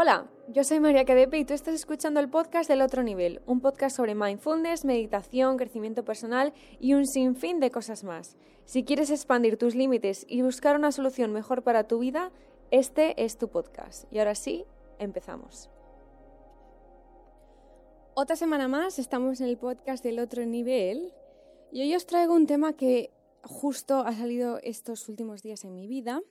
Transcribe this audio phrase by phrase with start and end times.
[0.00, 3.60] Hola, yo soy María Cadepe y tú estás escuchando el podcast del otro nivel, un
[3.60, 8.36] podcast sobre mindfulness, meditación, crecimiento personal y un sinfín de cosas más.
[8.64, 12.30] Si quieres expandir tus límites y buscar una solución mejor para tu vida,
[12.70, 14.04] este es tu podcast.
[14.12, 14.66] Y ahora sí,
[15.00, 15.68] empezamos.
[18.14, 21.12] Otra semana más estamos en el podcast del otro nivel
[21.72, 23.10] y hoy os traigo un tema que
[23.42, 26.22] justo ha salido estos últimos días en mi vida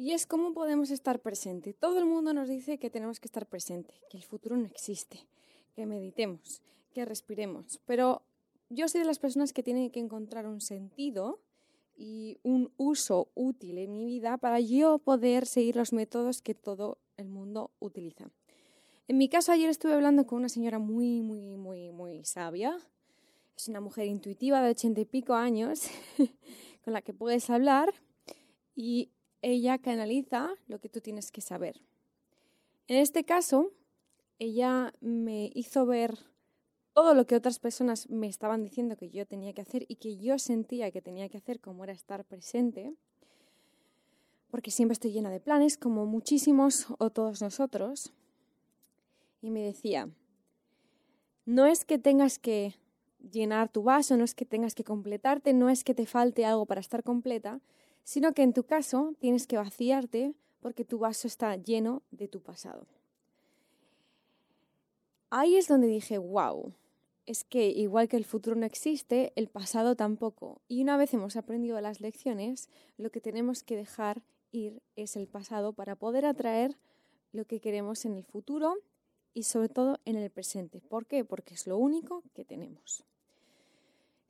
[0.00, 1.74] y es cómo podemos estar presente.
[1.74, 5.26] Todo el mundo nos dice que tenemos que estar presente, que el futuro no existe,
[5.76, 6.62] que meditemos,
[6.94, 7.80] que respiremos.
[7.84, 8.22] Pero
[8.70, 11.38] yo soy de las personas que tienen que encontrar un sentido
[11.98, 16.96] y un uso útil en mi vida para yo poder seguir los métodos que todo
[17.18, 18.30] el mundo utiliza.
[19.06, 22.74] En mi caso, ayer estuve hablando con una señora muy, muy, muy, muy sabia.
[23.54, 25.90] Es una mujer intuitiva de ochenta y pico años
[26.86, 27.92] con la que puedes hablar
[28.74, 29.10] y
[29.42, 31.80] ella canaliza lo que tú tienes que saber.
[32.88, 33.72] En este caso,
[34.38, 36.18] ella me hizo ver
[36.92, 40.16] todo lo que otras personas me estaban diciendo que yo tenía que hacer y que
[40.16, 42.94] yo sentía que tenía que hacer, como era estar presente,
[44.50, 48.12] porque siempre estoy llena de planes, como muchísimos o todos nosotros.
[49.40, 50.10] Y me decía,
[51.46, 52.74] no es que tengas que
[53.30, 56.66] llenar tu vaso, no es que tengas que completarte, no es que te falte algo
[56.66, 57.60] para estar completa,
[58.10, 62.40] sino que en tu caso tienes que vaciarte porque tu vaso está lleno de tu
[62.40, 62.88] pasado.
[65.30, 66.72] Ahí es donde dije, wow,
[67.26, 70.60] es que igual que el futuro no existe, el pasado tampoco.
[70.66, 75.28] Y una vez hemos aprendido las lecciones, lo que tenemos que dejar ir es el
[75.28, 76.76] pasado para poder atraer
[77.30, 78.74] lo que queremos en el futuro
[79.34, 80.80] y sobre todo en el presente.
[80.80, 81.24] ¿Por qué?
[81.24, 83.04] Porque es lo único que tenemos.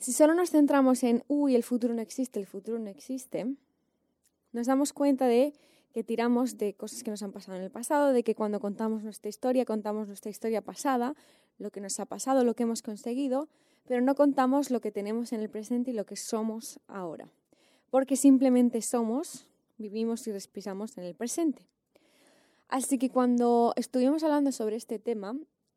[0.00, 3.54] Si solo nos centramos en, uy, el futuro no existe, el futuro no existe,
[4.52, 5.52] nos damos cuenta de
[5.92, 9.02] que tiramos de cosas que nos han pasado en el pasado, de que cuando contamos
[9.02, 11.14] nuestra historia, contamos nuestra historia pasada,
[11.58, 13.48] lo que nos ha pasado, lo que hemos conseguido,
[13.86, 17.28] pero no contamos lo que tenemos en el presente y lo que somos ahora.
[17.90, 19.46] Porque simplemente somos,
[19.78, 21.66] vivimos y respiramos en el presente.
[22.68, 25.34] Así que cuando estuvimos hablando sobre este tema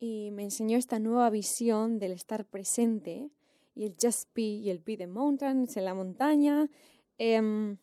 [0.00, 3.30] y me enseñó esta nueva visión del estar presente,
[3.74, 6.68] y el Just Be y el Be the Mountains en la montaña.
[7.18, 7.76] Em,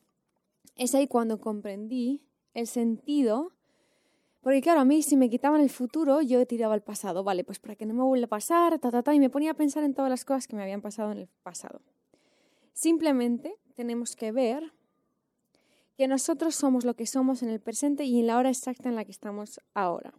[0.80, 2.24] es ahí cuando comprendí
[2.54, 3.52] el sentido,
[4.42, 7.60] porque claro, a mí si me quitaban el futuro, yo tiraba al pasado, vale, pues
[7.60, 9.84] para que no me vuelva a pasar, ta, ta, ta, y me ponía a pensar
[9.84, 11.82] en todas las cosas que me habían pasado en el pasado.
[12.72, 14.72] Simplemente tenemos que ver
[15.98, 18.96] que nosotros somos lo que somos en el presente y en la hora exacta en
[18.96, 20.14] la que estamos ahora.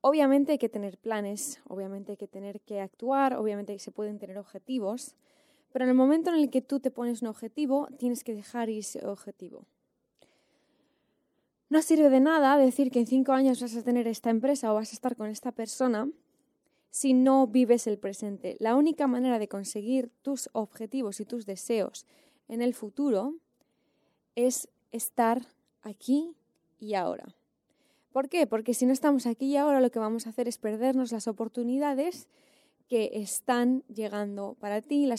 [0.00, 4.38] Obviamente hay que tener planes, obviamente hay que tener que actuar, obviamente se pueden tener
[4.38, 5.14] objetivos,
[5.74, 8.70] pero en el momento en el que tú te pones un objetivo, tienes que dejar
[8.70, 9.66] ese objetivo.
[11.68, 14.76] No sirve de nada decir que en cinco años vas a tener esta empresa o
[14.76, 16.08] vas a estar con esta persona
[16.90, 18.56] si no vives el presente.
[18.60, 22.06] La única manera de conseguir tus objetivos y tus deseos
[22.46, 23.34] en el futuro
[24.36, 25.44] es estar
[25.82, 26.36] aquí
[26.78, 27.34] y ahora.
[28.12, 28.46] ¿Por qué?
[28.46, 31.26] Porque si no estamos aquí y ahora lo que vamos a hacer es perdernos las
[31.26, 32.28] oportunidades
[32.94, 35.10] que están llegando para ti,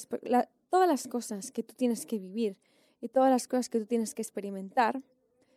[0.69, 2.55] todas las cosas que tú tienes que vivir
[3.01, 5.03] y todas las cosas que tú tienes que experimentar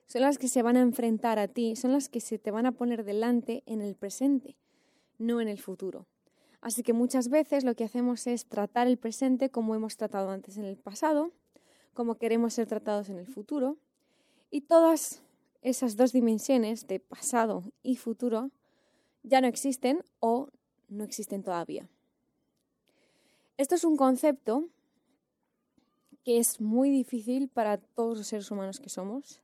[0.09, 2.67] son las que se van a enfrentar a ti, son las que se te van
[2.67, 4.57] a poner delante en el presente,
[5.19, 6.09] no en el futuro.
[6.61, 10.57] Así que muchas veces lo que hacemos es tratar el presente como hemos tratado antes
[10.57, 11.31] en el pasado,
[11.95, 13.79] como queremos ser tratados en el futuro,
[14.51, 15.23] y todas
[15.63, 18.51] esas dos dimensiones de pasado y futuro
[19.23, 20.49] ya no existen o
[20.89, 21.89] no existen todavía.
[23.59, 24.69] Esto es un concepto
[26.23, 29.43] que es muy difícil para todos los seres humanos que somos.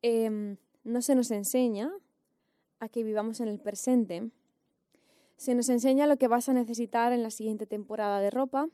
[0.00, 1.92] Em, no se nos enseña
[2.80, 4.30] a que vivamos en el presente.
[5.36, 8.70] Se nos enseña lo que vas a necesitar en la siguiente temporada de ropa,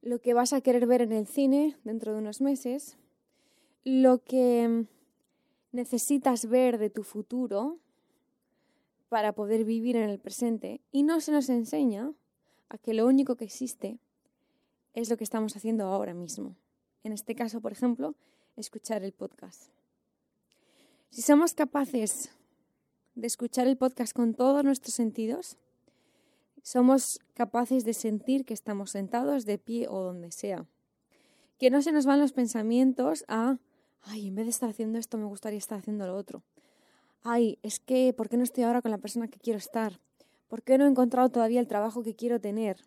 [0.00, 2.96] lo que vas a querer ver en el cine dentro de unos meses,
[3.84, 4.86] lo que
[5.70, 7.78] necesitas ver de tu futuro
[9.10, 12.14] para poder vivir en el presente y no se nos enseña
[12.70, 13.98] a que lo único que existe
[14.94, 16.56] es lo que estamos haciendo ahora mismo.
[17.04, 18.14] En este caso, por ejemplo,
[18.56, 19.70] escuchar el podcast.
[21.10, 22.30] Si somos capaces
[23.14, 25.58] de escuchar el podcast con todos nuestros sentidos,
[26.62, 30.66] somos capaces de sentir que estamos sentados de pie o donde sea.
[31.58, 33.58] Que no se nos van los pensamientos a
[34.02, 36.42] ay, en vez de estar haciendo esto, me gustaría estar haciendo lo otro.
[37.22, 40.00] Ay, es que, ¿por qué no estoy ahora con la persona que quiero estar?
[40.50, 42.82] ¿Por qué no he encontrado todavía el trabajo que quiero tener?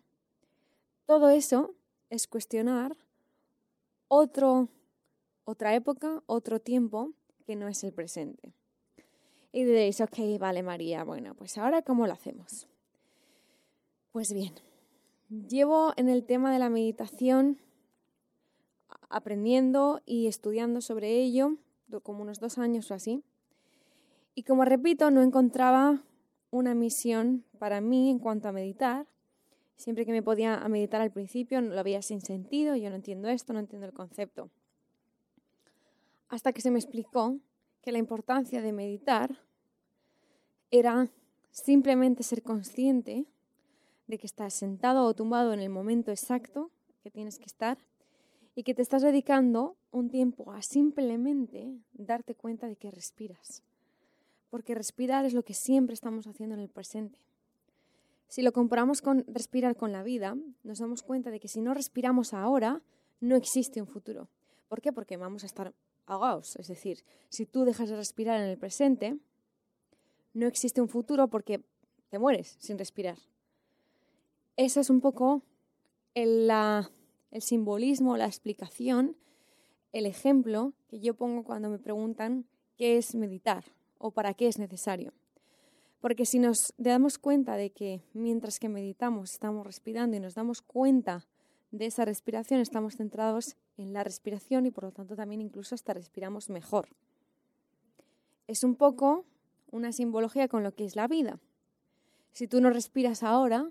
[1.06, 1.74] Todo eso
[2.10, 2.94] es cuestionar
[4.06, 4.68] otro,
[5.44, 7.14] otra época, otro tiempo
[7.46, 8.52] que no es el presente.
[9.50, 12.68] Y diréis, ok, vale María, bueno, pues ahora ¿cómo lo hacemos?
[14.12, 14.52] Pues bien,
[15.48, 17.58] llevo en el tema de la meditación
[19.08, 21.56] aprendiendo y estudiando sobre ello
[22.02, 23.24] como unos dos años o así.
[24.34, 26.02] Y como repito, no encontraba
[26.54, 29.06] una misión para mí en cuanto a meditar.
[29.76, 33.52] Siempre que me podía meditar al principio lo veía sin sentido, yo no entiendo esto,
[33.52, 34.50] no entiendo el concepto.
[36.28, 37.38] Hasta que se me explicó
[37.82, 39.36] que la importancia de meditar
[40.70, 41.08] era
[41.50, 43.26] simplemente ser consciente
[44.06, 46.70] de que estás sentado o tumbado en el momento exacto
[47.02, 47.78] que tienes que estar
[48.54, 53.64] y que te estás dedicando un tiempo a simplemente darte cuenta de que respiras.
[54.54, 57.18] Porque respirar es lo que siempre estamos haciendo en el presente.
[58.28, 61.74] Si lo comparamos con respirar con la vida, nos damos cuenta de que si no
[61.74, 62.80] respiramos ahora,
[63.18, 64.28] no existe un futuro.
[64.68, 64.92] ¿Por qué?
[64.92, 65.74] Porque vamos a estar
[66.06, 66.54] ahogados.
[66.54, 69.18] Es decir, si tú dejas de respirar en el presente,
[70.34, 71.60] no existe un futuro porque
[72.08, 73.18] te mueres sin respirar.
[74.56, 75.42] Esa es un poco
[76.14, 76.88] la
[77.32, 79.16] el simbolismo, la explicación,
[79.90, 82.46] el ejemplo que yo pongo cuando me preguntan
[82.76, 83.64] qué es meditar
[84.04, 85.14] o para qué es necesario.
[86.02, 90.60] Porque si nos damos cuenta de que mientras que meditamos estamos respirando y nos damos
[90.60, 91.26] cuenta
[91.70, 95.94] de esa respiración, estamos centrados en la respiración y por lo tanto también incluso hasta
[95.94, 96.90] respiramos mejor.
[98.46, 99.24] Es un poco
[99.70, 101.40] una simbología con lo que es la vida.
[102.32, 103.70] Si tú no respiras ahora,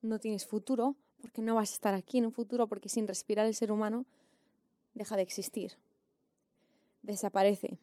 [0.00, 3.44] no tienes futuro, porque no vas a estar aquí en un futuro, porque sin respirar
[3.46, 4.06] el ser humano
[4.94, 5.72] deja de existir,
[7.02, 7.78] desaparece.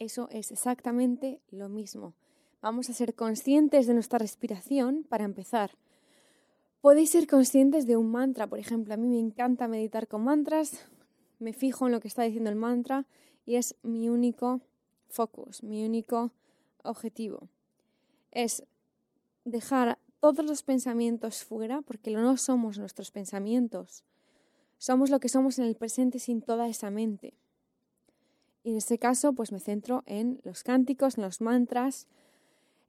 [0.00, 2.14] Eso es exactamente lo mismo.
[2.62, 5.72] Vamos a ser conscientes de nuestra respiración para empezar.
[6.80, 10.86] Podéis ser conscientes de un mantra, por ejemplo, a mí me encanta meditar con mantras,
[11.38, 13.06] me fijo en lo que está diciendo el mantra
[13.44, 14.62] y es mi único
[15.10, 16.32] focus, mi único
[16.82, 17.50] objetivo.
[18.30, 18.64] Es
[19.44, 24.02] dejar todos los pensamientos fuera, porque no somos nuestros pensamientos.
[24.78, 27.34] Somos lo que somos en el presente sin toda esa mente.
[28.62, 32.06] Y en este caso, pues me centro en los cánticos, en los mantras,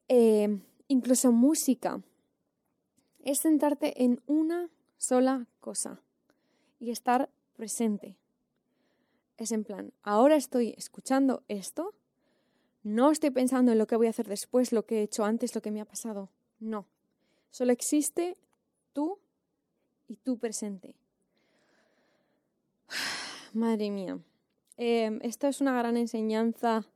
[0.07, 2.01] eh, incluso música.
[3.23, 6.01] Es centrarte en una sola cosa
[6.79, 8.15] y estar presente.
[9.37, 11.93] Es en plan, ahora estoy escuchando esto,
[12.83, 15.55] no estoy pensando en lo que voy a hacer después, lo que he hecho antes,
[15.55, 16.29] lo que me ha pasado.
[16.59, 16.85] No,
[17.51, 18.37] Solo existe
[18.93, 19.19] tú
[20.07, 20.95] y tú presente.
[23.53, 24.17] Madre mía.
[24.83, 26.87] Eh, esto es una gran enseñanza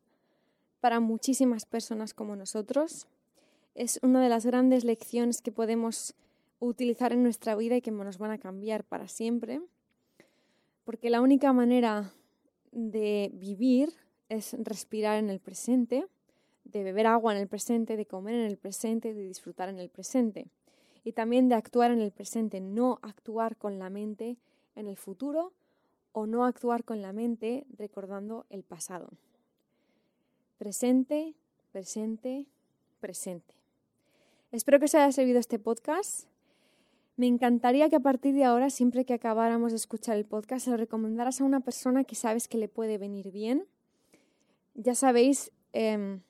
[0.79, 3.05] para muchísimas personas como nosotros.
[3.75, 6.15] Es una de las grandes lecciones que podemos
[6.57, 9.61] utilizar en nuestra vida y que nos van a cambiar para siempre.
[10.83, 12.11] Porque la única manera
[12.71, 13.93] de vivir
[14.29, 16.07] es respirar en el presente
[16.63, 19.89] de beber agua en el presente, de comer en el presente, de disfrutar en el
[19.89, 20.47] presente.
[21.03, 24.37] Y también de actuar en el presente, no actuar con la mente
[24.75, 25.53] en el futuro
[26.17, 29.09] o no actuar con la mente recordando el pasado.
[30.57, 31.35] Presente,
[31.73, 32.47] presente,
[33.01, 33.53] presente.
[34.53, 36.29] Espero que os haya servido este podcast.
[37.17, 40.77] Me encantaría que a partir de ahora, siempre que acabáramos de escuchar el podcast, lo
[40.77, 43.67] recomendaras a una persona que sabes que le puede venir bien.
[44.73, 46.21] Ya sabéis, em,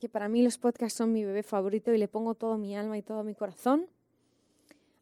[0.00, 2.98] que para mí los podcasts son mi bebé favorito y le pongo todo mi alma
[2.98, 3.86] y todo mi corazón.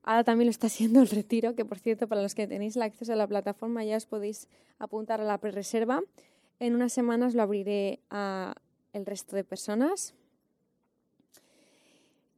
[0.02, 2.82] Ahora también lo está haciendo el retiro, que por cierto, para los que tenéis el
[2.82, 6.02] acceso a la plataforma ya os podéis apuntar a la pre-reserva.
[6.60, 8.54] En unas semanas lo abriré a
[8.92, 10.14] el resto de personas.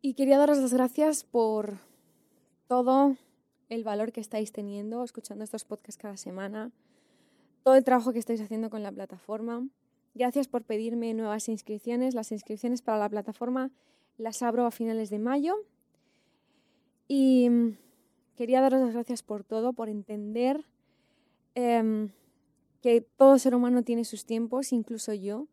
[0.03, 1.79] Y quería daros las gracias por
[2.67, 3.17] todo
[3.69, 6.73] el valor que estáis teniendo escuchando estos podcasts cada semana,
[7.63, 9.67] todo el trabajo que estáis haciendo con la plataforma.
[10.15, 12.15] Gracias por pedirme nuevas inscripciones.
[12.15, 13.71] Las inscripciones para la plataforma
[14.19, 15.55] las abro a finales de mayo.
[17.13, 17.77] Y mm,
[18.37, 20.65] quería daros las gracias por todo, por entender
[21.57, 22.11] em,
[22.83, 25.49] que todo ser humano tiene sus tiempos, incluso yo.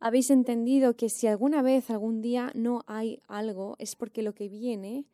[0.00, 4.48] Habéis entendido que si alguna vez, algún día no hay algo, es porque lo que
[4.48, 5.04] viene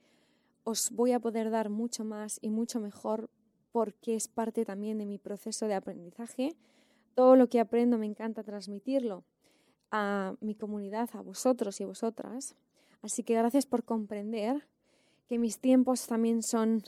[0.63, 3.29] os voy a poder dar mucho más y mucho mejor
[3.73, 6.55] porque es parte también de mi proceso de aprendizaje
[7.17, 9.25] todo lo que aprendo me encanta transmitirlo
[9.91, 12.55] a mi comunidad, a vosotros y vosotras.
[13.03, 14.69] Así que gracias por comprender
[15.29, 16.83] que mis tiempos también son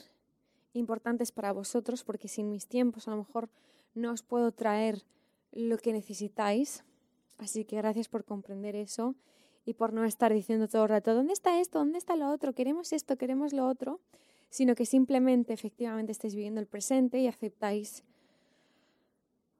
[0.73, 3.49] importantes para vosotros, porque sin mis tiempos a lo mejor
[3.95, 5.03] no os puedo traer
[5.51, 6.83] lo que necesitáis.
[7.37, 9.15] Así que gracias por comprender eso
[9.65, 11.79] y por no estar diciendo todo el rato, ¿dónde está esto?
[11.79, 12.53] ¿Dónde está lo otro?
[12.53, 13.99] Queremos esto, queremos lo otro,
[14.49, 18.03] sino que simplemente efectivamente estáis viviendo el presente y aceptáis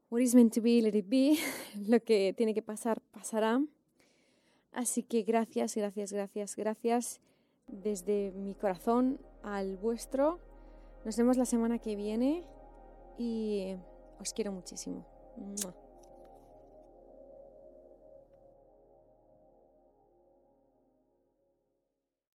[0.09, 1.37] what is meant to be, let it be.
[1.87, 3.61] Lo que tiene que pasar, pasará.
[4.71, 7.19] Así que gracias, gracias, gracias, gracias
[7.67, 10.39] desde mi corazón al vuestro.
[11.05, 12.43] Nos vemos la semana que viene
[13.17, 13.75] y
[14.19, 15.05] os quiero muchísimo.